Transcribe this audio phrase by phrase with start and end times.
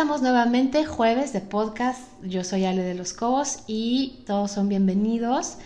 [0.00, 2.00] estamos nuevamente, jueves de podcast.
[2.22, 5.58] Yo soy Ale de los Cobos y todos son bienvenidos.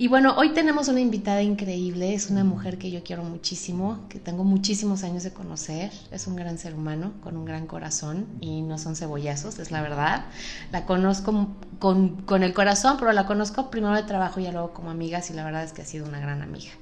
[0.00, 4.18] Y bueno, hoy tenemos una invitada increíble, es una mujer que yo quiero muchísimo, que
[4.18, 8.62] tengo muchísimos años de conocer, es un gran ser humano, con un gran corazón y
[8.62, 10.24] no son cebollazos, es la verdad.
[10.72, 14.88] La conozco con, con el corazón, pero la conozco primero de trabajo y luego como
[14.88, 16.72] amigas y la verdad es que ha sido una gran amiga,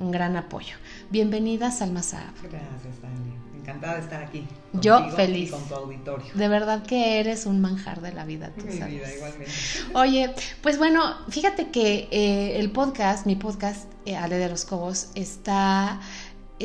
[0.00, 0.76] un gran apoyo.
[1.10, 2.32] Bienvenida, Salma Saab.
[2.40, 4.44] Gracias, Dani encantada de estar aquí.
[4.72, 5.50] Yo feliz.
[5.50, 6.26] con tu auditorio.
[6.34, 9.52] De verdad que eres un manjar de la vida, tú Mi vida, igualmente.
[9.94, 15.08] Oye, pues bueno, fíjate que eh, el podcast, mi podcast, eh, Ale de los Cobos,
[15.16, 16.00] está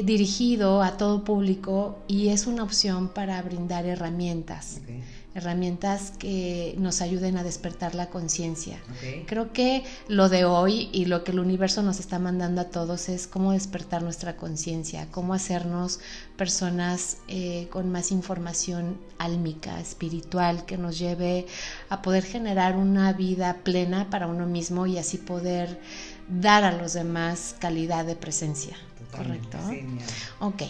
[0.03, 4.81] dirigido a todo público y es una opción para brindar herramientas
[5.37, 8.79] herramientas que nos ayuden a despertar la conciencia.
[9.27, 13.07] Creo que lo de hoy y lo que el universo nos está mandando a todos
[13.07, 15.99] es cómo despertar nuestra conciencia, cómo hacernos
[16.37, 21.45] personas eh, con más información álmica, espiritual, que nos lleve
[21.89, 25.79] a poder generar una vida plena para uno mismo y así poder
[26.27, 28.75] dar a los demás calidad de presencia.
[29.11, 29.57] ¿Correcto?
[30.39, 30.63] Ok.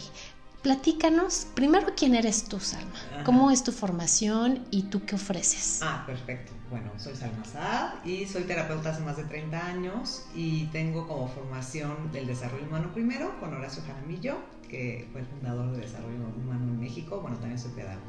[0.62, 3.24] Platícanos, primero, ¿quién eres tú, Salma?
[3.24, 5.80] ¿Cómo es tu formación y tú qué ofreces?
[5.82, 6.52] Ah, perfecto.
[6.70, 11.30] Bueno, soy Salma Saad y soy terapeuta hace más de 30 años y tengo como
[11.30, 16.64] formación del desarrollo humano primero con Horacio Jaramillo, que fue el fundador de Desarrollo Humano
[16.66, 17.22] en México.
[17.22, 18.02] Bueno, también soy pedagoga.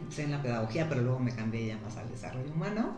[0.00, 2.96] Empecé en la pedagogía, pero luego me cambié ya más al desarrollo humano.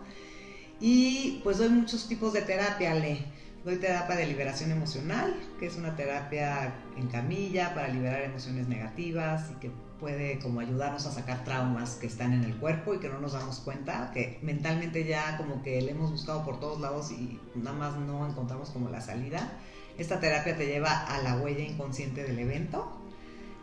[0.81, 3.27] Y pues doy muchos tipos de terapia, Le
[3.65, 9.51] Doy terapia de liberación emocional, que es una terapia en camilla para liberar emociones negativas
[9.53, 13.09] y que puede como ayudarnos a sacar traumas que están en el cuerpo y que
[13.09, 17.11] no nos damos cuenta, que mentalmente ya como que le hemos buscado por todos lados
[17.11, 19.51] y nada más no encontramos como la salida.
[19.97, 22.94] Esta terapia te lleva a la huella inconsciente del evento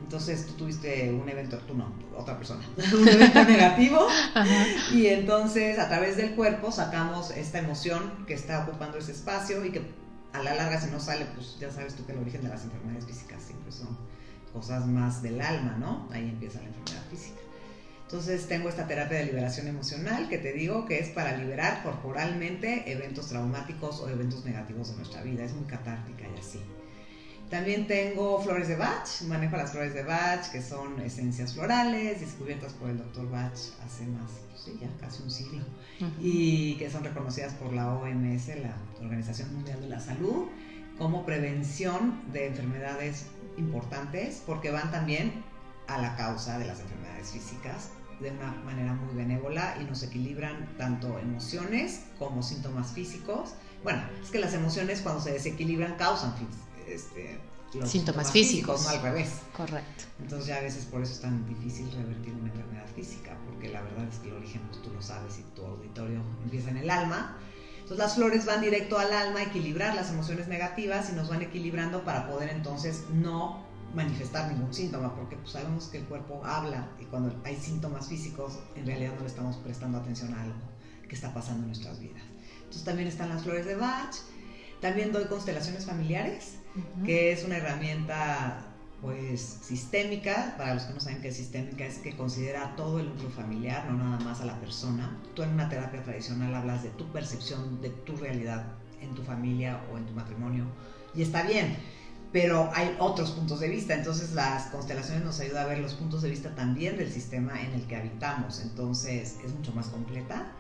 [0.03, 2.63] entonces tú tuviste un evento, tú no, otra persona,
[2.94, 4.07] un evento negativo
[4.91, 9.72] y entonces a través del cuerpo sacamos esta emoción que está ocupando ese espacio y
[9.72, 9.81] que
[10.34, 12.63] a la larga si no sale, pues ya sabes tú que el origen de las
[12.63, 13.97] enfermedades físicas siempre son
[14.53, 16.09] cosas más del alma, ¿no?
[16.11, 17.40] Ahí empieza la enfermedad física.
[18.03, 22.91] Entonces tengo esta terapia de liberación emocional que te digo que es para liberar corporalmente
[22.91, 25.45] eventos traumáticos o eventos negativos de nuestra vida.
[25.45, 26.59] Es muy catártica y así.
[27.51, 32.72] También tengo flores de Bach, manejo las flores de Bach, que son esencias florales descubiertas
[32.72, 33.51] por el doctor Bach
[33.85, 35.66] hace más, pues sí, ya casi un siglo,
[36.22, 40.45] y que son reconocidas por la OMS, la Organización Mundial de la Salud,
[40.97, 43.25] como prevención de enfermedades
[43.57, 45.44] importantes, porque van también
[45.88, 47.90] a la causa de las enfermedades físicas
[48.22, 53.56] de una manera muy benévola y nos equilibran tanto emociones como síntomas físicos.
[53.84, 56.35] Bueno, es que las emociones cuando se desequilibran causan
[56.96, 57.40] este,
[57.74, 58.84] los síntomas, físicos.
[58.84, 59.41] no al revés.
[59.56, 60.03] Correcto.
[60.19, 63.81] Entonces ya a veces por eso es tan difícil revertir una enfermedad física, porque la
[63.81, 66.90] verdad es que el origen, pues tú lo sabes y tu auditorio empieza en el
[66.90, 67.38] alma.
[67.75, 71.41] Entonces las flores van directo al alma a equilibrar las emociones negativas y nos van
[71.41, 76.90] equilibrando para poder entonces no manifestar ningún síntoma, porque pues sabemos que el cuerpo habla
[77.00, 80.59] y cuando hay síntomas físicos en realidad no le estamos prestando atención a algo
[81.08, 82.23] que está pasando en nuestras vidas.
[82.59, 84.16] Entonces también están las flores de Bach,
[84.81, 86.55] también doy constelaciones familiares,
[87.05, 88.67] que es una herramienta
[89.01, 93.09] pues sistémica, para los que no saben qué es sistémica, es que considera todo el
[93.09, 95.17] núcleo familiar, no nada más a la persona.
[95.35, 98.65] Tú en una terapia tradicional hablas de tu percepción, de tu realidad
[99.01, 100.65] en tu familia o en tu matrimonio,
[101.15, 101.77] y está bien,
[102.31, 106.21] pero hay otros puntos de vista, entonces las constelaciones nos ayudan a ver los puntos
[106.21, 110.51] de vista también del sistema en el que habitamos, entonces es mucho más completa.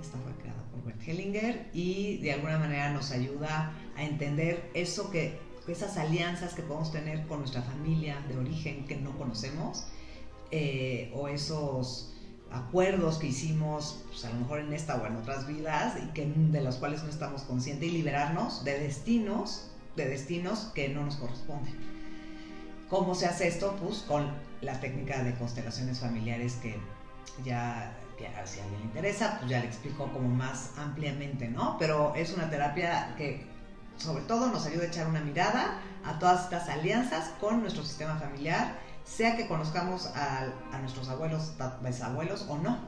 [0.00, 5.10] Esta fue creada por Bert Hellinger y de alguna manera nos ayuda a entender eso
[5.10, 5.38] que
[5.72, 9.86] esas alianzas que podemos tener con nuestra familia de origen que no conocemos,
[10.50, 12.14] eh, o esos
[12.50, 16.26] acuerdos que hicimos, pues a lo mejor en esta o en otras vidas, y que,
[16.26, 21.16] de los cuales no estamos conscientes, y liberarnos de destinos, de destinos que no nos
[21.16, 21.74] corresponden.
[22.88, 23.76] ¿Cómo se hace esto?
[23.82, 24.30] Pues con
[24.62, 26.76] la técnica de constelaciones familiares que
[27.44, 27.94] ya,
[28.44, 31.76] si a alguien le interesa, pues ya le explico como más ampliamente, ¿no?
[31.78, 33.46] Pero es una terapia que
[33.96, 38.16] sobre todo nos ayuda a echar una mirada a todas estas alianzas con nuestro sistema
[38.16, 41.52] familiar, sea que conozcamos a, nuestros abuelos,
[41.84, 42.78] bisabuelos o no.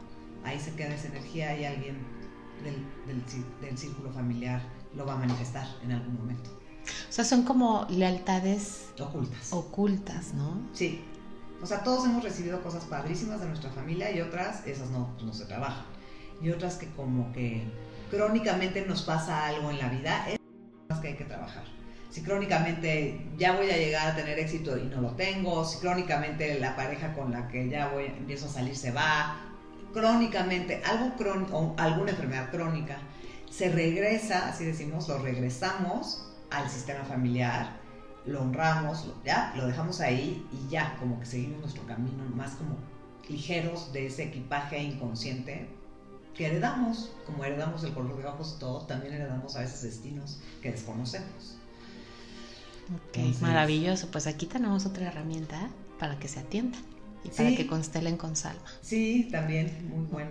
[0.44, 1.98] Ahí se queda esa energía y alguien
[2.62, 4.62] del, círculo familiar
[4.94, 6.50] lo va a manifestar en algún momento.
[7.08, 9.52] O sea, son como lealtades ocultas.
[9.52, 10.60] Ocultas, ¿no?
[10.72, 11.04] Sí.
[11.62, 15.32] O sea, todos hemos recibido cosas padrísimas de nuestra familia y otras, esas no, no
[15.32, 15.84] se trabajan.
[16.42, 17.62] Y otras que como que
[18.10, 20.24] crónicamente nos pasa algo en la vida
[21.00, 21.64] que hay que trabajar.
[22.10, 26.58] Si crónicamente ya voy a llegar a tener éxito y no lo tengo, si crónicamente
[26.58, 29.36] la pareja con la que ya voy, empiezo a salir se va,
[29.92, 31.12] crónicamente, algo
[31.52, 32.98] o alguna enfermedad crónica,
[33.48, 37.79] se regresa, así decimos, lo regresamos al sistema familiar,
[38.26, 42.76] lo honramos, ya, lo dejamos ahí y ya, como que seguimos nuestro camino más como
[43.28, 45.68] ligeros de ese equipaje inconsciente
[46.34, 50.40] que heredamos, como heredamos el color de ojos y todo, también heredamos a veces destinos
[50.62, 51.56] que desconocemos.
[52.94, 54.08] Ok, maravilloso.
[54.10, 56.78] Pues aquí tenemos otra herramienta para que se atienda
[57.24, 58.62] y para que constelen con Salma.
[58.80, 60.30] Sí, también, muy bueno.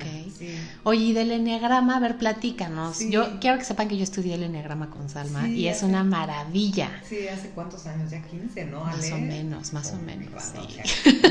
[0.83, 2.99] Oye, y del enneagrama, a ver, platícanos.
[3.09, 6.89] Yo quiero que sepan que yo estudié el enneagrama con Salma y es una maravilla.
[7.07, 8.09] Sí, ¿hace cuántos años?
[8.09, 8.83] Ya 15, ¿no?
[8.83, 10.53] Más o menos, más o oh, menos.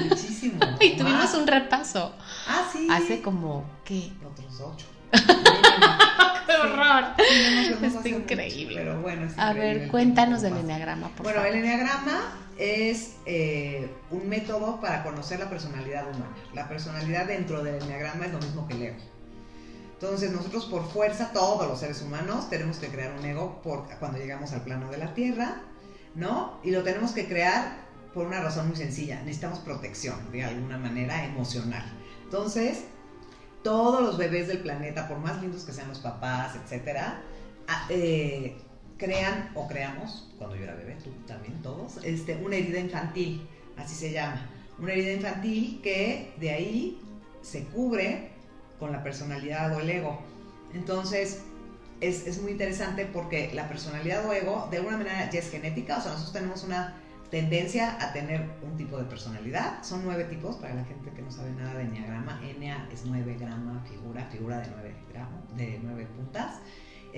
[0.09, 0.61] muchísimo.
[0.81, 2.15] y tuvimos un repaso.
[2.47, 2.87] Ah, sí.
[2.91, 4.13] Hace como, ¿qué?
[4.25, 4.87] Otros ocho.
[5.11, 7.05] ¡Qué horror!
[7.83, 8.77] es increíble.
[8.77, 14.81] pero bueno, A ver, cuéntanos del enneagrama, por bueno, el enneagrama es eh, un método
[14.81, 16.37] para conocer la personalidad humana.
[16.55, 18.97] La personalidad dentro del enneagrama es lo mismo que el ego.
[19.95, 24.19] Entonces nosotros por fuerza, todos los seres humanos, tenemos que crear un ego por, cuando
[24.19, 25.63] llegamos al plano de la Tierra,
[26.15, 26.61] ¿no?
[26.63, 29.21] Y lo tenemos que crear por una razón muy sencilla.
[29.21, 31.85] Necesitamos protección, de alguna manera, emocional.
[32.25, 32.85] Entonces,
[33.63, 37.21] todos los bebés del planeta, por más lindos que sean los papás, etcétera,
[37.67, 38.57] ah, eh,
[38.99, 43.47] crean o creamos, cuando yo era bebé, tú también, todos, este, una herida infantil,
[43.77, 44.47] así se llama.
[44.79, 47.01] Una herida infantil que de ahí
[47.41, 48.31] se cubre
[48.79, 50.21] con la personalidad o el ego.
[50.75, 51.43] Entonces,
[52.01, 55.99] es, es muy interesante porque la personalidad o ego, de alguna manera, ya es genética,
[55.99, 56.95] o sea, nosotros tenemos una
[57.31, 59.83] tendencia a tener un tipo de personalidad.
[59.83, 62.41] Son nueve tipos para la gente que no sabe nada de enneagrama.
[62.43, 66.61] Enea es nueve grama, figura, figura de nueve, gramos, de nueve puntas.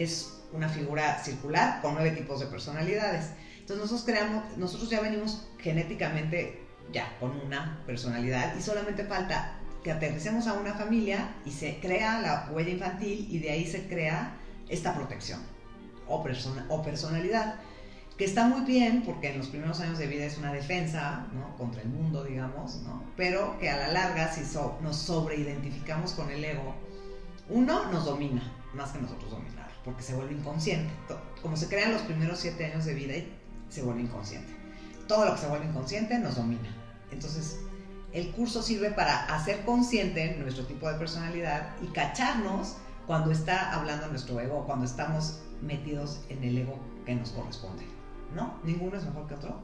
[0.01, 3.31] Es una figura circular con nueve tipos de personalidades.
[3.59, 9.93] Entonces nosotros creamos, nosotros ya venimos genéticamente ya con una personalidad y solamente falta que
[9.93, 14.37] aterricemos a una familia y se crea la huella infantil y de ahí se crea
[14.69, 15.41] esta protección
[16.09, 17.57] o, persona, o personalidad
[18.19, 21.57] que está muy bien porque en los primeros años de vida es una defensa ¿no?
[21.57, 23.05] contra el mundo, digamos, ¿no?
[23.17, 24.43] pero que a la larga si
[24.83, 26.75] nos sobreidentificamos con el ego,
[27.49, 28.43] uno nos domina
[28.75, 30.93] más que nosotros dominar, porque se vuelve inconsciente.
[31.43, 33.15] Como se crean los primeros siete años de vida,
[33.69, 34.53] se vuelve inconsciente.
[35.07, 36.69] Todo lo que se vuelve inconsciente nos domina.
[37.11, 37.59] Entonces,
[38.13, 44.07] el curso sirve para hacer consciente nuestro tipo de personalidad y cacharnos cuando está hablando
[44.09, 47.85] nuestro ego, cuando estamos metidos en el ego que nos corresponde.
[48.35, 48.55] ¿no?
[48.65, 49.61] Ninguno es mejor que otro.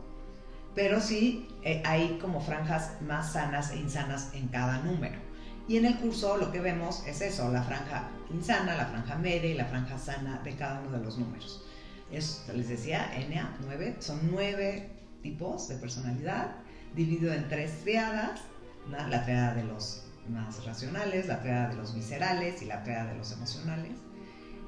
[0.74, 5.18] Pero sí eh, hay como franjas más sanas e insanas en cada número.
[5.68, 9.50] Y en el curso lo que vemos es eso, la franja insana, la franja media
[9.50, 11.64] y la franja sana de cada uno de los números.
[12.10, 14.90] Es, les decía, NA, 9, son nueve
[15.22, 16.52] tipos de personalidad,
[16.94, 18.40] dividido en tres triadas,
[18.88, 23.18] la triada de los más racionales, la triada de los viscerales y la triada de
[23.18, 23.92] los emocionales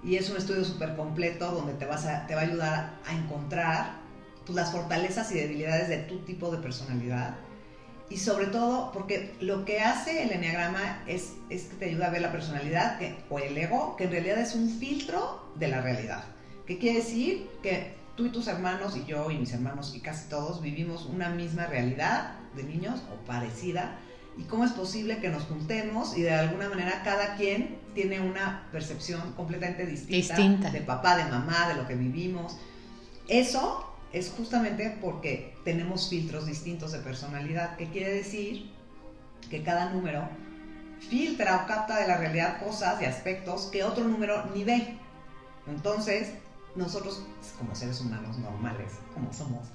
[0.03, 3.15] y es un estudio súper completo donde te, vas a, te va a ayudar a
[3.17, 3.93] encontrar
[4.47, 7.35] pues, las fortalezas y debilidades de tu tipo de personalidad.
[8.11, 12.11] Y sobre todo, porque lo que hace el enneagrama es, es que te ayuda a
[12.11, 16.25] ver la personalidad o el ego, que en realidad es un filtro de la realidad.
[16.67, 17.49] ¿Qué quiere decir?
[17.63, 21.29] Que tú y tus hermanos y yo y mis hermanos y casi todos vivimos una
[21.29, 23.99] misma realidad de niños o parecida,
[24.39, 28.69] y cómo es posible que nos juntemos y de alguna manera cada quien tiene una
[28.71, 32.57] percepción completamente distinta, de papá, de mamá, de lo que vivimos.
[33.27, 38.71] Eso es justamente porque tenemos filtros distintos de personalidad, que quiere decir
[39.51, 40.29] que cada número
[41.09, 44.97] filtra o capta de la realidad cosas y aspectos que otro número ni ve.
[45.67, 46.33] Entonces,
[46.75, 47.23] nosotros
[47.59, 49.69] como seres humanos normales, como somos,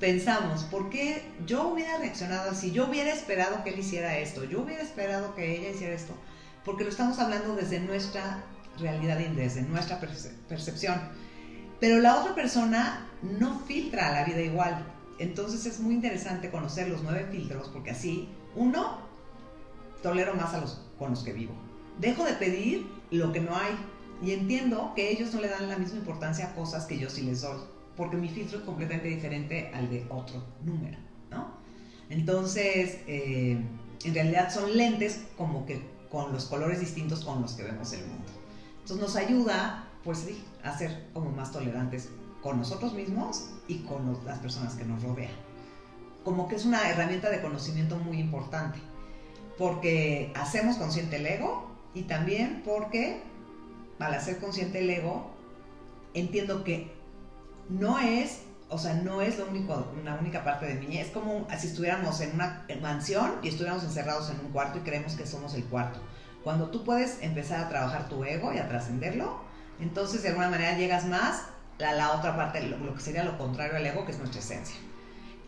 [0.00, 2.72] pensamos, ¿por qué yo hubiera reaccionado así?
[2.72, 6.14] Yo hubiera esperado que él hiciera esto, yo hubiera esperado que ella hiciera esto,
[6.64, 8.42] porque lo estamos hablando desde nuestra
[8.78, 10.00] realidad y desde nuestra
[10.48, 11.00] percepción.
[11.80, 14.84] Pero la otra persona no filtra la vida igual.
[15.18, 18.98] Entonces es muy interesante conocer los nueve filtros, porque así, uno,
[20.02, 21.54] tolero más a los con los que vivo.
[22.00, 23.74] Dejo de pedir lo que no hay
[24.22, 27.22] y entiendo que ellos no le dan la misma importancia a cosas que yo sí
[27.22, 27.58] les doy
[27.96, 30.98] porque mi filtro es completamente diferente al de otro número,
[31.30, 31.54] ¿no?
[32.10, 33.58] Entonces, eh,
[34.04, 38.06] en realidad son lentes como que con los colores distintos con los que vemos el
[38.06, 38.30] mundo.
[38.80, 42.10] Entonces nos ayuda, pues sí, a ser como más tolerantes
[42.42, 45.32] con nosotros mismos y con las personas que nos rodean.
[46.24, 48.78] Como que es una herramienta de conocimiento muy importante,
[49.56, 53.22] porque hacemos consciente el ego y también porque
[53.98, 55.30] al hacer consciente el ego,
[56.12, 56.92] entiendo que
[57.68, 61.46] no es, o sea, no es lo único, una única parte de mí, es como
[61.58, 65.54] si estuviéramos en una mansión y estuviéramos encerrados en un cuarto y creemos que somos
[65.54, 66.00] el cuarto.
[66.42, 69.43] Cuando tú puedes empezar a trabajar tu ego y a trascenderlo,
[69.80, 71.42] entonces de alguna manera llegas más
[71.84, 74.76] a la otra parte, lo, que sería lo contrario al ego, que es nuestra esencia.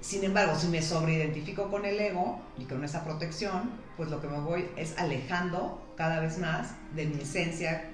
[0.00, 4.28] Sin embargo, si me sobreidentifico con el ego y con esa protección, pues lo que
[4.28, 7.90] me voy es alejando cada vez más de mi esencia,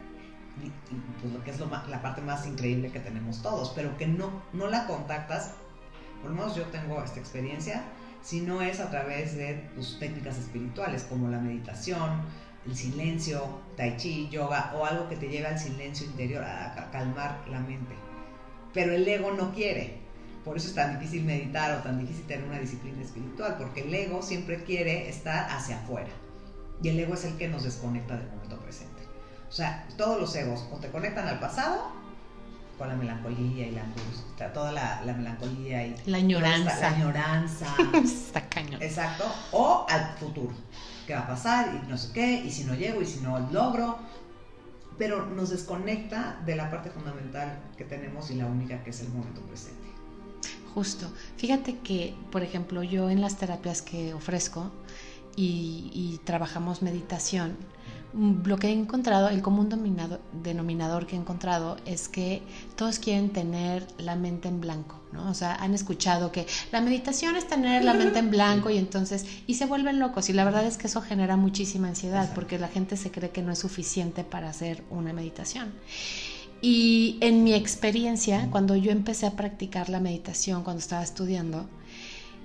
[1.20, 4.68] pues lo que es la parte más increíble que tenemos todos, pero que no, no
[4.68, 5.52] la contactas,
[6.20, 7.84] por lo menos yo tengo esta experiencia,
[8.22, 12.22] si no es a través de tus técnicas espirituales como la meditación,
[12.66, 17.42] el silencio, tai chi, yoga o algo que te lleve al silencio interior, a, calmar
[17.50, 17.94] la mente.
[18.72, 20.00] Pero el ego no quiere.
[20.44, 23.92] Por eso es tan difícil meditar o tan difícil tener una disciplina espiritual, porque el
[23.92, 26.10] ego siempre quiere estar hacia afuera.
[26.80, 29.02] Y el ego es el que nos desconecta del momento presente.
[29.48, 31.92] O sea, todos los egos o te conectan al pasado
[32.78, 36.80] con la melancolía y la angustia, toda la, melancolía y la añoranza.
[36.80, 37.66] La añoranza.
[38.04, 38.80] Está cañón.
[38.80, 39.24] Exacto.
[39.50, 40.52] O al futuro.
[41.06, 41.82] ¿Qué va a pasar?
[41.84, 43.98] Y no sé qué, y si no llego, y si no logro.
[44.98, 49.08] Pero nos desconecta de la parte fundamental que tenemos y la única que es el
[49.08, 49.88] momento presente.
[50.74, 51.10] Justo.
[51.36, 54.70] Fíjate que, por ejemplo, yo en las terapias que ofrezco
[55.36, 57.56] y, trabajamos meditación,
[58.14, 59.68] lo que he encontrado, el común
[60.42, 62.42] denominador que he encontrado es que
[62.76, 65.30] todos quieren tener la mente en blanco, ¿no?
[65.30, 69.26] O sea, han escuchado que la meditación es tener la mente en blanco y entonces,
[69.46, 70.28] y se vuelven locos.
[70.28, 73.42] Y la verdad es que eso genera muchísima ansiedad porque la gente se cree que
[73.42, 75.72] no es suficiente para hacer una meditación.
[76.60, 81.66] Y en mi experiencia, cuando yo empecé a practicar la meditación, cuando estaba estudiando,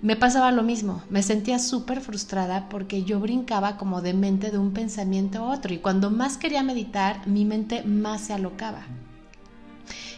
[0.01, 4.57] me pasaba lo mismo, me sentía súper frustrada porque yo brincaba como de mente de
[4.57, 8.85] un pensamiento a otro y cuando más quería meditar, mi mente más se alocaba.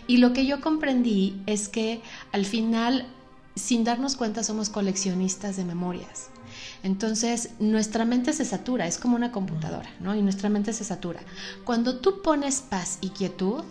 [0.08, 3.08] Y lo que yo comprendí es que al final,
[3.56, 6.30] sin darnos cuenta, somos coleccionistas de memorias.
[6.82, 10.16] Entonces, nuestra mente se satura, es como una computadora, ¿no?
[10.16, 11.20] Y nuestra mente se satura.
[11.64, 13.64] Cuando tú pones paz y quietud,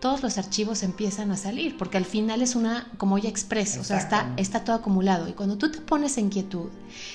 [0.00, 3.84] todos los archivos empiezan a salir, porque al final es una como ya express, o
[3.84, 5.28] sea, está, está todo acumulado.
[5.28, 6.68] Y cuando tú te pones en quietud,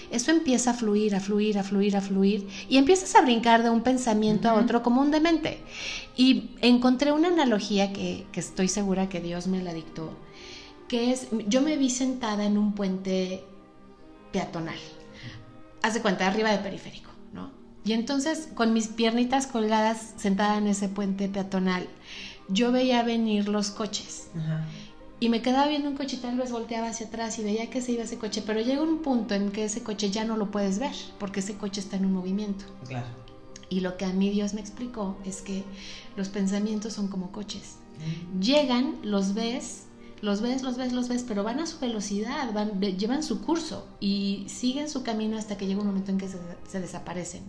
[0.10, 3.70] eso empieza a fluir, a fluir, a fluir, a fluir, y empiezas a brincar de
[3.70, 5.64] un pensamiento a otro como un demente.
[6.18, 10.18] Y encontré una analogía que, que estoy segura que Dios me la dictó,
[10.88, 13.44] que es, yo me vi sentada en un puente
[14.32, 14.80] peatonal,
[15.84, 17.52] haz de cuenta, arriba de periférico, ¿no?
[17.84, 21.88] Y entonces, con mis piernitas colgadas, sentada en ese puente peatonal,
[22.52, 24.30] yo veía venir los coches.
[25.20, 27.82] Y me quedaba viendo un coche y tal vez volteaba hacia atrás y veía que
[27.82, 30.50] se iba ese coche, pero llega un punto en que ese coche ya no lo
[30.50, 32.66] puedes ver, porque ese coche está en un movimiento.
[32.88, 33.06] Claro.
[33.70, 35.64] Y lo que a mí Dios me explicó es que
[36.18, 37.78] los pensamientos son como coches.
[38.42, 39.84] Llegan, los ves,
[40.22, 43.88] los ves, los ves, los ves, pero van a su velocidad, van, llevan su curso
[44.00, 47.44] y siguen su camino hasta que llega un momento en que se, desaparecen.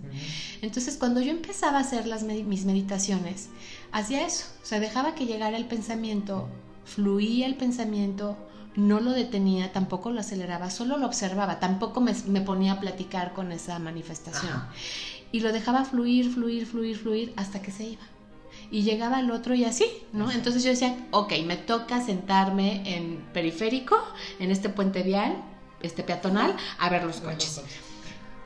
[0.62, 3.50] Entonces, cuando yo empezaba a hacer las, mis meditaciones,
[3.92, 6.48] hacía eso, o sea, dejaba que llegara el pensamiento,
[6.86, 8.38] fluía el pensamiento,
[8.74, 13.52] no lo detenía, tampoco lo aceleraba, solo lo observaba, tampoco me, ponía a platicar con
[13.52, 14.64] esa manifestación.
[15.30, 18.11] Y lo dejaba fluir, fluir, fluir, fluir hasta que se iba
[18.72, 20.30] y llegaba el otro y así, ¿no?
[20.30, 23.96] Entonces yo decía, ok, me toca sentarme en periférico,
[24.38, 25.36] en este puente vial,
[25.82, 27.60] este peatonal, a ver los coches.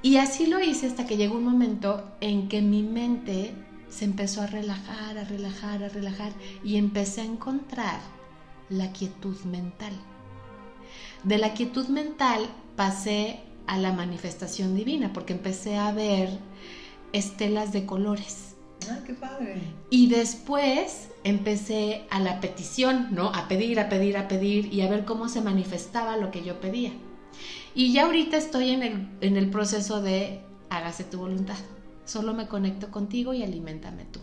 [0.02, 3.54] Y así lo hice hasta que llegó un momento en que mi mente
[3.88, 6.32] se empezó a relajar, a relajar, a relajar
[6.64, 8.00] y empecé a encontrar
[8.68, 9.92] la quietud mental.
[11.22, 16.30] De la quietud mental pasé a la manifestación divina porque empecé a ver
[17.12, 18.55] estelas de colores
[18.90, 19.60] Ah, qué padre.
[19.90, 23.30] Y después empecé a la petición, ¿no?
[23.30, 26.60] A pedir, a pedir, a pedir y a ver cómo se manifestaba lo que yo
[26.60, 26.92] pedía.
[27.74, 30.40] Y ya ahorita estoy en el, en el proceso de
[30.70, 31.58] hágase tu voluntad.
[32.04, 34.20] Solo me conecto contigo y alimentame tú.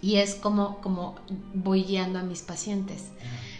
[0.00, 1.14] Y es como, como
[1.54, 3.10] voy guiando a mis pacientes.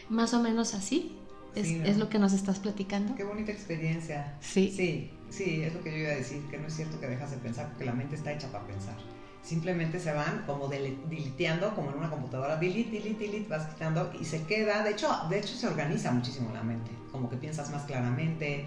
[0.09, 1.17] Más o menos así.
[1.55, 3.15] Es, es, lo que nos estás platicando.
[3.15, 4.39] Qué bonita experiencia.
[4.41, 4.73] Sí.
[4.75, 7.31] Sí, sí, es lo que yo iba a decir, que no es cierto que dejas
[7.31, 8.97] de pensar, porque la mente está hecha para pensar
[9.43, 14.25] simplemente se van como diliteando, como en una computadora, delete, delete, delete, vas quitando y
[14.25, 17.83] se queda, de hecho, de hecho se organiza muchísimo la mente, como que piensas más
[17.83, 18.67] claramente,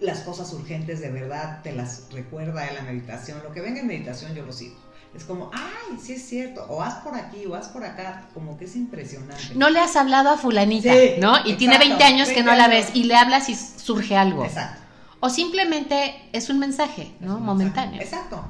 [0.00, 3.86] las cosas urgentes de verdad te las recuerda en la meditación, lo que venga en
[3.86, 4.76] meditación yo lo sigo.
[5.14, 8.58] Es como, ay, sí es cierto, o haz por aquí, o haz por acá, como
[8.58, 9.54] que es impresionante.
[9.54, 11.36] No le has hablado a fulanita, ¿no?
[11.44, 14.44] Y tiene 20 años que no la ves y le hablas y surge algo.
[14.44, 14.80] Exacto.
[15.20, 17.38] O simplemente es un mensaje, ¿no?
[17.38, 18.02] Momentáneo.
[18.02, 18.44] Exacto.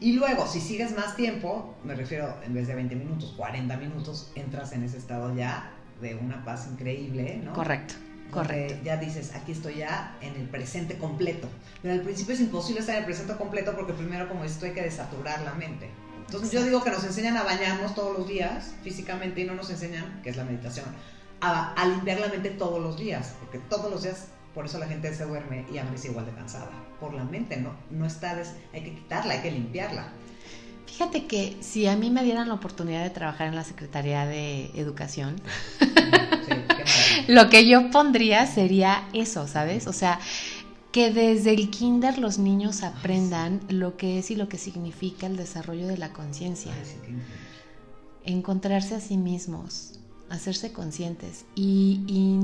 [0.00, 4.30] Y luego, si sigues más tiempo, me refiero, en vez de 20 minutos, 40 minutos,
[4.34, 7.52] entras en ese estado ya de una paz increíble, ¿no?
[7.52, 7.94] Correcto.
[8.30, 8.76] Correcto.
[8.84, 11.48] Ya dices, aquí estoy ya en el presente completo.
[11.82, 14.72] Pero al principio es imposible estar en el presente completo porque primero, como tú hay
[14.72, 15.88] que desaturar la mente.
[16.26, 19.70] Entonces yo digo que nos enseñan a bañarnos todos los días físicamente y no nos
[19.70, 20.84] enseñan, que es la meditación,
[21.40, 24.26] a, a limpiar la mente todos los días, porque todos los días
[24.58, 26.68] por eso la gente se duerme y amanece igual de cansada.
[26.98, 30.08] Por la mente, no, no está, hay que quitarla, hay que limpiarla.
[30.84, 34.72] Fíjate que si a mí me dieran la oportunidad de trabajar en la Secretaría de
[34.74, 35.40] Educación,
[37.28, 39.86] lo que yo pondría sería eso, ¿sabes?
[39.86, 40.18] O sea,
[40.90, 45.36] que desde el kinder los niños aprendan lo que es y lo que significa el
[45.36, 46.72] desarrollo de la conciencia.
[48.24, 52.38] Encontrarse a sí mismos, hacerse conscientes y, y,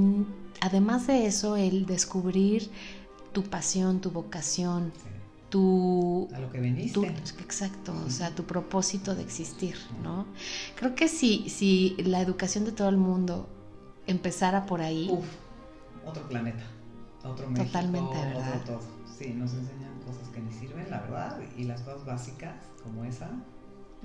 [0.61, 2.71] además de eso el descubrir
[3.33, 4.93] tu pasión, tu vocación,
[5.51, 6.29] tu...
[6.35, 7.07] A lo que viniste.
[7.41, 10.27] exacto, o sea, tu propósito de existir, ¿no?
[10.77, 13.49] Creo que si, si la educación de todo el mundo
[14.07, 15.09] empezara por ahí...
[15.11, 15.27] Uf,
[16.07, 16.65] otro planeta,
[17.25, 18.61] otro México, Totalmente, ¿verdad?
[18.63, 18.81] Otro todo.
[19.19, 23.31] Sí, nos enseñan cosas que ni sirven, la verdad, y las cosas básicas como esa,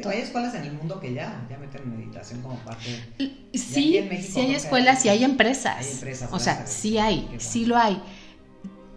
[0.07, 3.03] hay escuelas en el mundo que ya, ya meten meditación como parte.
[3.17, 3.97] Sí, sí
[4.39, 5.77] hay escuelas y hay empresas.
[5.77, 6.29] Hay empresas.
[6.31, 8.01] O sea, sí hay, sí lo hay.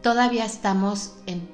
[0.02, 1.49] Todavía estamos en,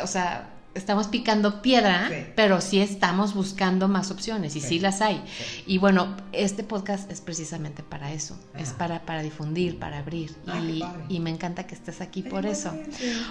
[0.00, 5.22] o sea, estamos picando piedra, pero sí estamos buscando más opciones y sí, las hay.
[5.66, 10.34] Y bueno, este podcast es precisamente para eso, es para, para difundir, para abrir.
[11.08, 12.74] y, me encanta que estés aquí por eso.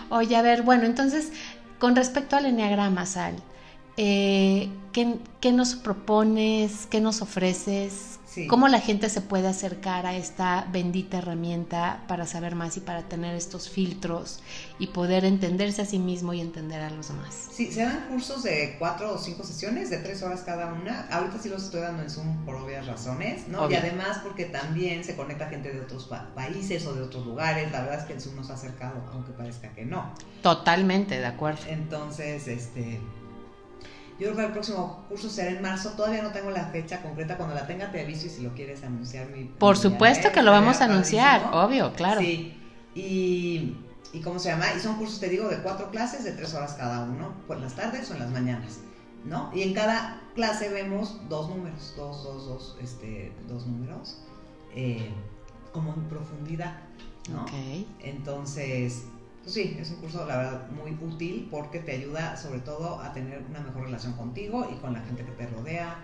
[0.09, 1.31] Oye, a ver, bueno, entonces,
[1.79, 3.35] con respecto al enneagrama, Sal,
[3.97, 6.87] eh, ¿qué, nos propones?
[6.89, 8.19] ¿Qué nos ofreces?
[8.47, 13.03] ¿Cómo la gente se puede acercar a esta bendita herramienta para saber más y para
[13.03, 14.39] tener estos filtros
[14.79, 17.49] y poder entenderse a sí mismo y entender a los demás?
[17.51, 21.07] Sí, se dan cursos de cuatro o cinco sesiones, de tres horas cada una.
[21.11, 23.69] Ahorita sí los estoy dando en Zoom por obvias razones, ¿no?
[23.69, 27.69] Y además porque también se conecta gente de otros países o de otros lugares.
[27.73, 30.09] La verdad es que el Zoom nos ha acercado, aunque parezca que no.
[30.41, 31.63] Totalmente, de acuerdo.
[31.67, 33.01] Entonces, este
[34.21, 35.93] yo creo que el próximo curso será en marzo.
[35.97, 37.37] Todavía no tengo la fecha concreta.
[37.37, 39.27] Cuando la tenga te aviso y si lo quieres anunciar.
[39.29, 42.21] Mi, Por supuesto que lo vamos a anunciar, obvio, claro.
[42.21, 42.55] Sí.
[42.93, 43.77] Y,
[44.13, 44.65] y ¿cómo se llama?
[44.77, 47.75] Y son cursos, te digo, de cuatro clases, de tres horas cada uno, por las
[47.75, 48.81] tardes o en las mañanas.
[49.25, 49.49] ¿No?
[49.55, 54.21] Y en cada clase vemos dos números, dos, dos, dos, este, dos números,
[54.75, 55.09] eh,
[55.73, 56.77] como en profundidad,
[57.31, 57.41] ¿no?
[57.43, 57.87] Okay.
[58.01, 59.05] Entonces,
[59.45, 63.43] sí, es un curso, la verdad, muy útil porque te ayuda sobre todo a tener
[63.49, 65.97] una mejor relación contigo y con la gente que te rodea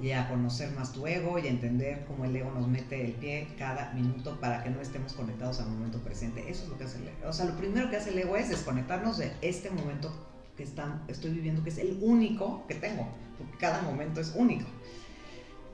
[0.00, 3.12] y a conocer más tu ego y a entender cómo el ego nos mete el
[3.12, 6.50] pie cada minuto para que no estemos conectados al momento presente.
[6.50, 7.28] Eso es lo que hace el ego.
[7.28, 10.12] O sea, lo primero que hace el ego es desconectarnos de este momento
[10.56, 14.66] que está, estoy viviendo, que es el único que tengo, porque cada momento es único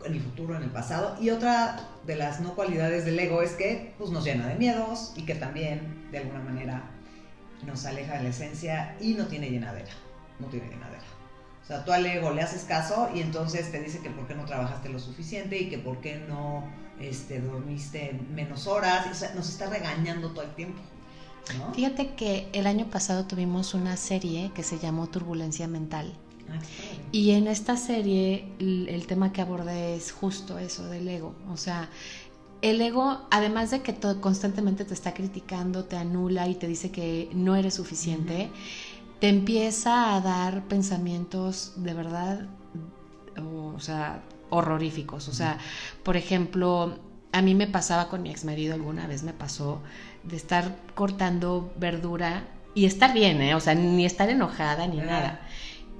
[0.05, 1.17] en el futuro, en el pasado.
[1.21, 5.13] Y otra de las no cualidades del ego es que pues, nos llena de miedos
[5.17, 6.83] y que también, de alguna manera,
[7.65, 9.91] nos aleja de la esencia y no tiene llenadera,
[10.39, 11.03] no tiene llenadera.
[11.63, 14.35] O sea, tú al ego le haces caso y entonces te dice que por qué
[14.35, 16.65] no trabajaste lo suficiente y que por qué no
[17.01, 20.81] este, dormiste menos horas, o sea, nos está regañando todo el tiempo.
[21.75, 26.13] Fíjate que el año pasado tuvimos una serie que se llamó Turbulencia Mental.
[26.49, 26.59] Ah,
[27.13, 31.35] y en esta serie el, el, tema que abordé es justo eso del ego.
[31.51, 31.89] O sea,
[32.63, 36.91] el ego, además de que todo, constantemente te está criticando, te anula y te dice
[36.91, 38.51] que no eres suficiente,
[39.21, 42.47] te empieza a dar pensamientos de verdad,
[43.37, 45.29] o, sea, horroríficos.
[45.29, 45.59] O sea,
[46.03, 46.99] por ejemplo,
[47.33, 49.81] a mí me pasaba con mi ex marido alguna vez, me pasó
[50.25, 53.55] de estar cortando verdura y estar bien, ¿eh?
[53.55, 55.41] O sea, ni estar enojada ni nada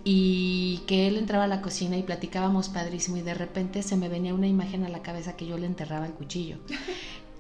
[0.05, 4.09] y que él entraba a la cocina y platicábamos padrísimo y de repente se me
[4.09, 6.59] venía una imagen a la cabeza que yo le enterraba el cuchillo.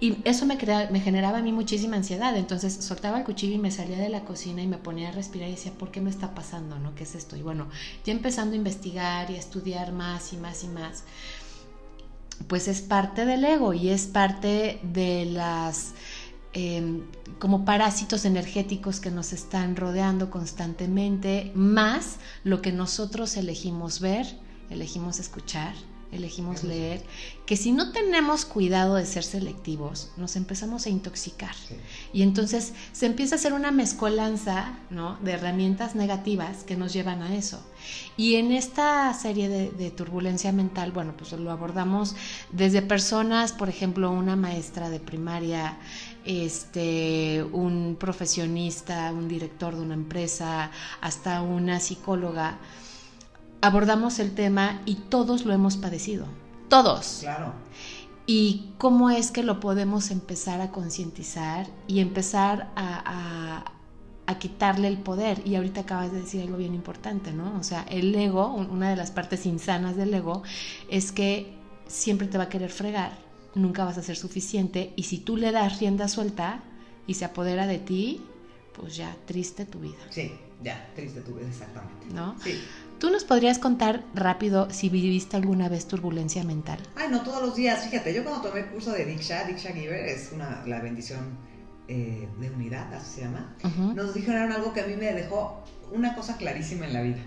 [0.02, 0.56] Y eso me,
[0.90, 2.34] me generaba a mí muchísima ansiedad.
[2.36, 5.48] Entonces soltaba el cuchillo y me salía de la cocina y me ponía a respirar
[5.48, 6.78] y decía, ¿por qué me está pasando?
[6.78, 6.94] ¿No?
[6.94, 7.36] ¿Qué es esto?
[7.36, 7.68] Y bueno,
[8.04, 11.04] ya empezando a investigar y a estudiar más y más y más,
[12.48, 15.92] pues es parte del ego y es parte de las
[16.52, 17.02] Em,
[17.38, 24.26] como parásitos energéticos que nos están rodeando constantemente, más lo que nosotros elegimos ver,
[24.68, 25.74] elegimos escuchar,
[26.12, 27.02] elegimos leer,
[27.46, 31.54] que si no tenemos cuidado de ser selectivos, nos empezamos a intoxicar.
[32.12, 34.78] Y entonces se empieza a hacer una mezcolanza
[35.20, 37.64] de herramientas negativas que nos llevan a eso.
[38.16, 42.14] Y en esta serie de, de, turbulencia mental, bueno, pues lo abordamos
[42.52, 45.78] desde personas, por ejemplo, una maestra de primaria,
[46.24, 52.58] este, un profesionista, un director de una empresa, hasta una psicóloga,
[53.60, 56.26] abordamos el tema y todos lo hemos padecido.
[56.68, 57.18] Todos.
[57.20, 57.52] Claro.
[58.26, 63.64] y cómo es que lo podemos empezar a concientizar y empezar a,
[64.26, 65.42] a, quitarle el poder.
[65.44, 67.58] Y ahorita acabas de decir algo bien importante, ¿no?
[67.58, 70.44] O sea, el ego, una de las partes insanas del ego,
[70.88, 73.18] es que siempre te va a querer fregar,
[73.54, 76.62] nunca vas a ser suficiente y si tú le das rienda suelta
[77.06, 78.22] y se apodera de ti,
[78.74, 79.98] pues ya, triste tu vida.
[80.10, 80.32] Sí,
[80.62, 82.06] ya, triste tu vida, exactamente.
[82.14, 82.36] ¿No?
[82.42, 82.60] Sí.
[82.98, 86.78] ¿Tú nos podrías contar rápido si viviste alguna vez turbulencia mental?
[86.96, 87.84] Ay, no todos los días.
[87.84, 91.38] Fíjate, yo cuando tomé el curso de Diksha, Diksha Giver es una, la bendición
[91.88, 93.56] eh, de unidad, así se llama,
[93.94, 97.18] nos dijeron algo que a mí me dejó una cosa clarísima en la vida.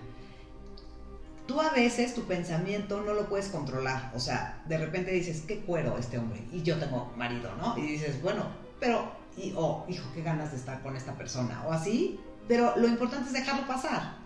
[1.48, 4.12] Tú a veces tu pensamiento no lo puedes controlar.
[4.16, 6.46] O sea, de repente dices, qué cuero este hombre.
[6.52, 7.78] Y yo tengo marido, ¿no?
[7.78, 8.46] Y dices, bueno,
[8.80, 11.64] pero, y, oh, hijo, qué ganas de estar con esta persona.
[11.68, 12.20] O así.
[12.48, 14.18] Pero lo importante es dejarlo pasar.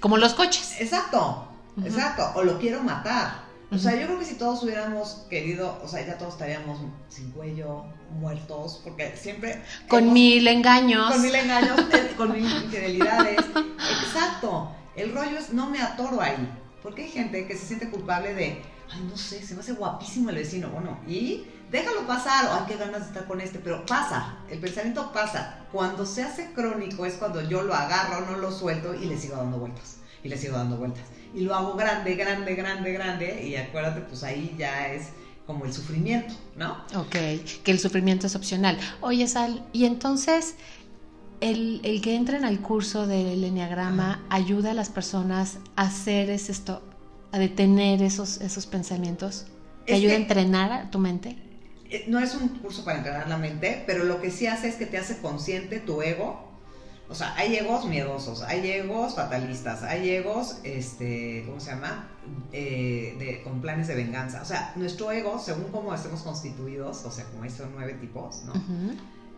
[0.00, 0.80] Como los coches.
[0.80, 1.48] Exacto,
[1.84, 2.32] exacto.
[2.34, 3.44] O lo quiero matar.
[3.70, 7.32] O sea, yo creo que si todos hubiéramos querido, o sea, ya todos estaríamos sin
[7.32, 7.84] cuello,
[8.20, 9.62] muertos, porque siempre...
[9.88, 11.10] Con mil engaños.
[11.10, 11.80] Con mil engaños,
[12.16, 13.38] con mil infidelidades.
[14.04, 14.70] Exacto.
[14.94, 16.48] El rollo es, no me atoro ahí.
[16.84, 20.28] Porque hay gente que se siente culpable de, ay, no sé, se me hace guapísimo
[20.28, 20.68] el vecino.
[20.68, 24.58] Bueno, y déjalo pasar, o ay, qué ganas de estar con este, pero pasa, el
[24.58, 25.64] pensamiento pasa.
[25.72, 29.36] Cuando se hace crónico es cuando yo lo agarro, no lo suelto y le sigo
[29.36, 31.04] dando vueltas, y le sigo dando vueltas.
[31.34, 35.08] Y lo hago grande, grande, grande, grande, y acuérdate, pues ahí ya es
[35.46, 36.84] como el sufrimiento, ¿no?
[36.96, 37.16] Ok,
[37.64, 38.78] que el sufrimiento es opcional.
[39.00, 40.56] Oye, Sal, y entonces...
[41.40, 46.82] El, el que entren al curso del Enneagrama ayuda a las personas a hacer esto,
[47.32, 49.46] a detener esos, esos pensamientos,
[49.86, 51.36] ¿Te ayuda a entrenar a tu mente?
[51.90, 54.76] Eh, no es un curso para entrenar la mente, pero lo que sí hace es
[54.76, 56.52] que te hace consciente tu ego.
[57.08, 62.08] O sea, hay egos miedosos, hay egos fatalistas, hay egos, este, ¿cómo se llama?
[62.52, 64.40] Eh, con planes de venganza.
[64.40, 68.54] O sea, nuestro ego, según cómo estemos constituidos, o sea, como son nueve tipos, ¿no?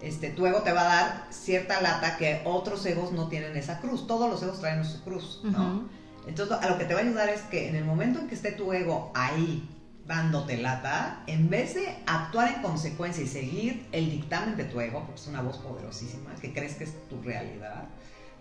[0.02, 3.80] Este, tu ego te va a dar cierta lata que otros egos no tienen esa
[3.80, 4.06] cruz.
[4.06, 5.88] Todos los egos traen su cruz, ¿no?
[6.26, 8.34] Entonces, a lo que te va a ayudar es que en el momento en que
[8.34, 9.68] esté tu ego ahí,
[10.06, 15.04] dándote lata, en vez de actuar en consecuencia y seguir el dictamen de tu ego,
[15.04, 17.84] porque es una voz poderosísima, que crees que es tu realidad,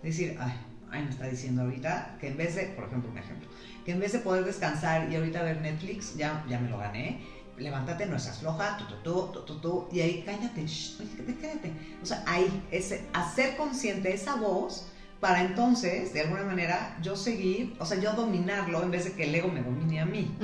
[0.02, 0.54] decir, ay,
[0.90, 3.48] ay, me está diciendo ahorita que en vez de, por ejemplo, un ejemplo,
[3.84, 7.20] que en vez de poder descansar y ahorita ver Netflix, ya, ya me lo gané,
[7.58, 10.98] levántate, no seas floja, tu, tu, tu, tu, y ahí cállate, shh,
[11.40, 11.72] cállate.
[12.02, 14.86] O sea, ahí, ese, hacer consciente esa voz
[15.20, 19.24] para entonces, de alguna manera, yo seguir, o sea, yo dominarlo en vez de que
[19.24, 20.36] el ego me domine a mí.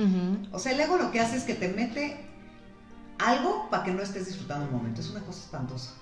[0.51, 2.17] O sea, el ego lo que hace es que te mete
[3.19, 5.01] algo para que no estés disfrutando el momento.
[5.01, 5.93] Es una cosa espantosa.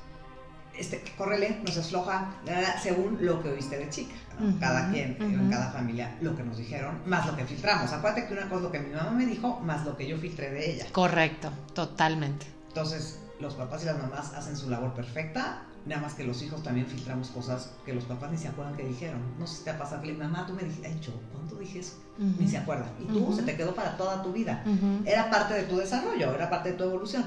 [0.77, 2.35] Este, córrele, no se afloja,
[2.81, 4.15] según lo que oíste de chica.
[4.59, 7.91] Cada quien, en cada familia, lo que nos dijeron, más lo que filtramos.
[7.91, 10.17] Acuérdate que una cosa es lo que mi mamá me dijo, más lo que yo
[10.17, 10.85] filtré de ella.
[10.91, 12.47] Correcto, totalmente.
[12.69, 16.61] Entonces, los papás y las mamás hacen su labor perfecta, Nada más que los hijos
[16.61, 19.19] también filtramos cosas que los papás ni se acuerdan que dijeron.
[19.39, 21.79] No sé si te ha pasado que mamá, tú me dijiste, ay, yo, ¿cuánto dije
[21.79, 21.93] eso?
[22.17, 22.89] Ni se acuerdan.
[22.99, 24.63] Y tú se te quedó para toda tu vida.
[25.05, 27.25] Era parte de tu desarrollo, era parte de tu evolución.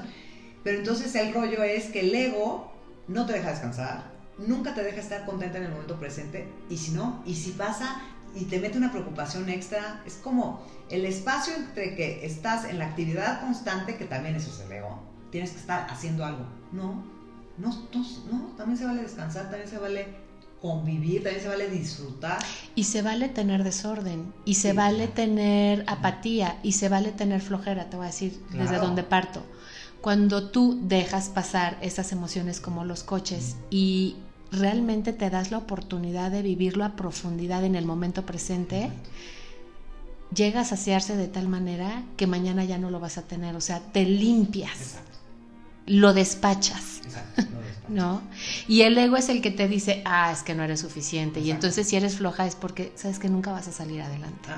[0.63, 2.71] Pero entonces el rollo es que el ego
[3.07, 6.47] no te deja descansar, nunca te deja estar contenta en el momento presente.
[6.69, 8.01] Y si no, y si pasa
[8.35, 12.87] y te mete una preocupación extra, es como el espacio entre que estás en la
[12.87, 16.45] actividad constante, que también eso es el ego, tienes que estar haciendo algo.
[16.71, 17.03] No,
[17.57, 17.87] no,
[18.31, 20.25] no, también se vale descansar, también se vale
[20.61, 22.39] convivir, también se vale disfrutar.
[22.75, 27.89] Y se vale tener desorden, y se vale tener apatía, y se vale tener flojera,
[27.89, 29.43] te voy a decir desde donde parto.
[30.01, 34.15] Cuando tú dejas pasar esas emociones como los coches y
[34.51, 38.91] realmente te das la oportunidad de vivirlo a profundidad en el momento presente,
[40.33, 43.61] llega a saciarse de tal manera que mañana ya no lo vas a tener, o
[43.61, 44.99] sea, te limpias
[45.85, 47.01] lo despachas.
[47.87, 48.21] ¿No?
[48.67, 51.39] Y el ego es el que te dice, ah, es que no eres suficiente.
[51.39, 54.49] Y entonces si eres floja es porque sabes que nunca vas a salir adelante.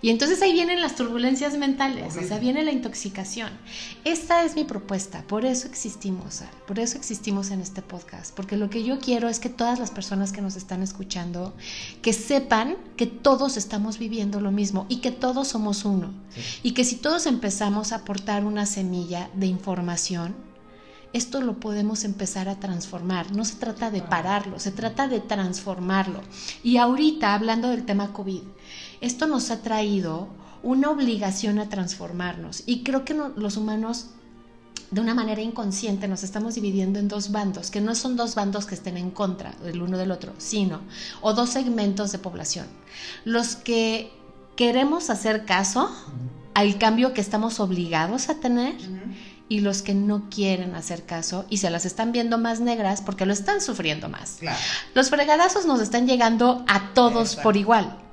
[0.00, 3.50] Y entonces ahí vienen las turbulencias mentales, o sea, viene la intoxicación.
[4.04, 8.70] Esta es mi propuesta, por eso existimos, por eso existimos en este podcast, porque lo
[8.70, 11.52] que yo quiero es que todas las personas que nos están escuchando,
[12.00, 16.12] que sepan que todos estamos viviendo lo mismo y que todos somos uno.
[16.62, 20.34] Y que si todos empezamos a aportar una semilla de información,
[21.12, 23.34] esto lo podemos empezar a transformar.
[23.34, 26.20] No se trata de pararlo, se trata de transformarlo.
[26.62, 28.42] Y ahorita, hablando del tema COVID,
[29.00, 30.28] esto nos ha traído
[30.62, 32.62] una obligación a transformarnos.
[32.66, 34.06] Y creo que los humanos
[34.90, 38.66] de una manera inconsciente nos estamos dividiendo en dos bandos, que no son dos bandos
[38.66, 40.80] que estén en contra del uno del otro, sino,
[41.20, 42.66] o dos segmentos de población.
[43.24, 44.10] Los que
[44.56, 45.90] queremos hacer caso
[46.54, 48.74] al cambio que estamos obligados a tener
[49.48, 53.26] y los que no quieren hacer caso y se las están viendo más negras porque
[53.26, 54.38] lo están sufriendo más.
[54.40, 54.58] Claro.
[54.94, 57.42] Los fregadazos nos están llegando a todos Exacto.
[57.42, 58.07] por igual.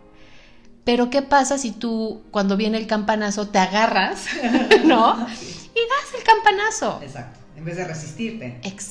[0.85, 4.25] Pero ¿qué pasa si tú cuando viene el campanazo te agarras,
[4.85, 5.27] ¿no?
[5.35, 5.71] Sí.
[5.75, 7.01] Y das el campanazo.
[7.03, 7.39] Exacto.
[7.57, 8.45] En vez de resistirte.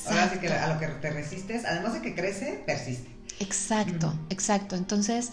[0.07, 0.53] Ahora sí que Exacto.
[0.53, 3.09] a lo que te resistes, además de que crece, persiste.
[3.39, 4.75] Exacto, exacto.
[4.75, 5.31] Entonces,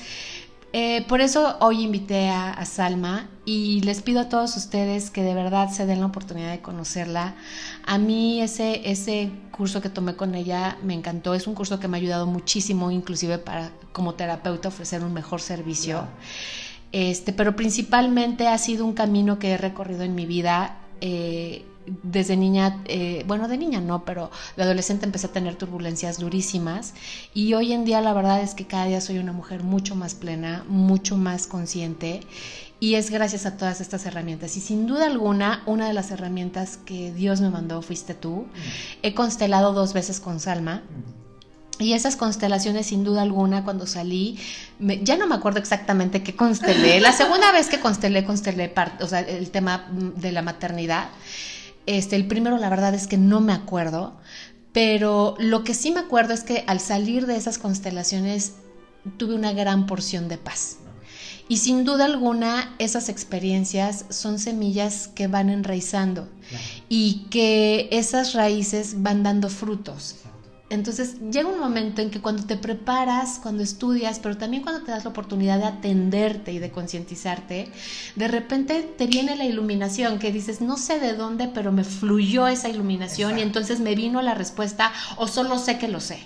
[0.73, 5.23] eh, por eso hoy invité a, a Salma y les pido a todos ustedes que
[5.23, 7.35] de verdad se den la oportunidad de conocerla.
[7.85, 11.35] A mí ese, ese curso que tomé con ella me encantó.
[11.35, 15.41] Es un curso que me ha ayudado muchísimo, inclusive para como terapeuta ofrecer un mejor
[15.41, 16.09] servicio.
[16.93, 20.79] Este, pero principalmente ha sido un camino que he recorrido en mi vida.
[21.01, 21.67] eh,
[22.03, 26.95] desde niña, eh, bueno, de niña no, pero de adolescente empecé a tener turbulencias durísimas
[27.35, 30.15] y hoy en día la verdad es que cada día soy una mujer mucho más
[30.15, 32.21] plena, mucho más consciente
[32.81, 34.57] y es gracias a todas estas herramientas.
[34.57, 38.47] Y sin duda alguna, una de las herramientas que Dios me mandó fuiste tú.
[39.03, 40.83] He constelado dos veces con Salma.
[41.79, 44.39] Y esas constelaciones, sin duda alguna, cuando salí,
[44.79, 47.01] me- ya no me acuerdo exactamente qué constelé.
[47.01, 51.09] La segunda vez que constelé, constelé part- o sea, el tema mm, de la maternidad.
[51.87, 54.17] Este, el primero, la verdad es que no me acuerdo,
[54.73, 58.55] pero lo que sí me acuerdo es que al salir de esas constelaciones
[59.17, 60.77] tuve una gran porción de paz.
[61.49, 66.65] Y sin duda alguna, esas experiencias son semillas que van enraizando Claro.
[66.89, 70.17] y que esas raíces van dando frutos.
[70.73, 74.91] Entonces llega un momento en que cuando te preparas, cuando estudias, pero también cuando te
[74.91, 77.69] das la oportunidad de atenderte y de concientizarte,
[78.17, 82.47] de repente te viene la iluminación que dices, no sé de dónde, pero me fluyó
[82.49, 86.21] esa iluminación y entonces me vino la respuesta o solo sé que lo sé.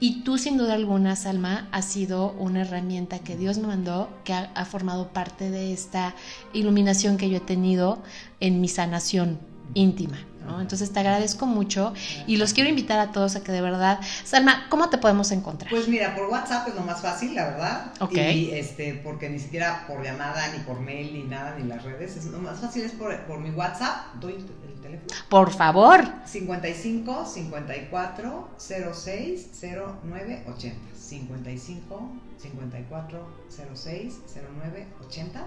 [0.00, 4.32] Y tú sin duda alguna, Salma, has sido una herramienta que Dios me mandó, que
[4.32, 6.14] ha, ha formado parte de esta
[6.54, 8.02] iluminación que yo he tenido
[8.40, 9.38] en mi sanación
[9.74, 10.16] íntima.
[10.46, 10.60] ¿No?
[10.60, 11.92] Entonces te agradezco mucho
[12.26, 15.70] y los quiero invitar a todos a que de verdad, Salma, ¿cómo te podemos encontrar?
[15.70, 17.92] Pues mira, por WhatsApp es lo más fácil, la verdad.
[18.00, 18.16] Ok.
[18.16, 22.16] Y este, porque ni siquiera por llamada, ni por mail, ni nada, ni las redes.
[22.16, 24.14] Es, lo más fácil es por, por mi WhatsApp.
[24.20, 25.08] Doy el, el teléfono.
[25.28, 26.04] Por favor.
[26.24, 30.76] 55 54 06 09 80.
[30.98, 33.26] 55 54
[33.74, 34.20] 06
[34.62, 35.46] 09 80.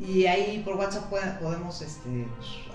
[0.00, 2.26] Y ahí por WhatsApp podemos este,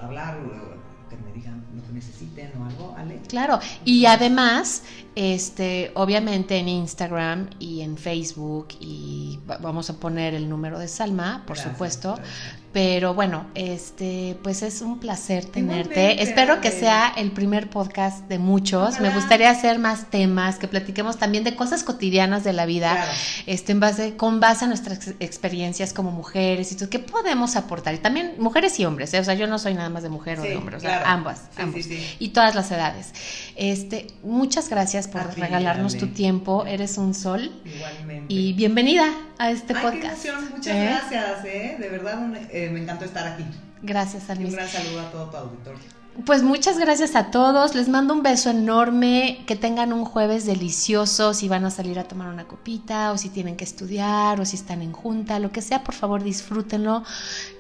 [0.02, 3.20] hablar, o que me digan lo que necesiten o algo, Ale.
[3.28, 4.84] Claro, y además,
[5.15, 10.88] este, obviamente en Instagram y en Facebook y va- vamos a poner el número de
[10.88, 12.15] Salma, por Gracias, supuesto.
[12.15, 12.56] gracias.
[12.73, 15.93] Pero bueno, este, pues es un placer tenerte.
[16.12, 18.89] Igualmente, Espero que sea el primer podcast de muchos.
[18.95, 19.10] Ojalá.
[19.10, 23.12] Me gustaría hacer más temas, que platiquemos también de cosas cotidianas de la vida, Claro.
[23.47, 27.56] este, en base, con base a nuestras ex- experiencias como mujeres y todo, ¿qué podemos
[27.56, 27.95] aportar?
[27.95, 29.19] Y también mujeres y hombres, ¿eh?
[29.19, 31.06] o sea, yo no soy nada más de mujer o de hombre, o sea, claro.
[31.08, 31.84] ambas, Sí, ambos.
[31.86, 32.15] sí.
[32.19, 33.12] Y todas las edades.
[33.56, 36.65] Este, muchas gracias por A regalarnos tu tiempo.
[36.67, 37.51] Eres un sol.
[37.65, 38.25] Igualmente.
[38.34, 39.06] Y bienvenida
[39.39, 40.21] a este Ay, podcast.
[40.23, 40.32] qué.
[40.53, 40.86] Muchas ¿Eh?
[40.86, 41.75] gracias, ¿eh?
[41.80, 43.46] De verdad, un- eh, me encantó estar aquí.
[43.82, 45.96] Gracias, Y un gran saludo a todo tu auditorio.
[46.25, 47.75] Pues muchas gracias a todos.
[47.75, 49.43] Les mando un beso enorme.
[49.45, 51.36] Que tengan un jueves delicioso.
[51.36, 54.56] Si van a salir a tomar una copita, o si tienen que estudiar, o si
[54.56, 57.03] están en junta, lo que sea, por favor disfrútenlo.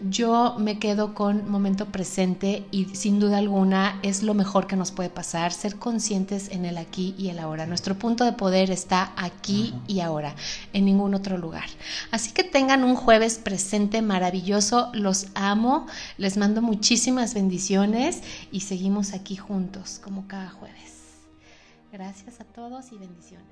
[0.01, 4.91] Yo me quedo con momento presente y sin duda alguna es lo mejor que nos
[4.91, 5.53] puede pasar.
[5.53, 7.67] Ser conscientes en el aquí y el ahora.
[7.67, 10.35] Nuestro punto de poder está aquí y ahora,
[10.73, 11.65] en ningún otro lugar.
[12.09, 14.89] Así que tengan un jueves presente maravilloso.
[14.93, 15.85] Los amo.
[16.17, 20.97] Les mando muchísimas bendiciones y seguimos aquí juntos como cada jueves.
[21.91, 23.46] Gracias a todos y bendiciones.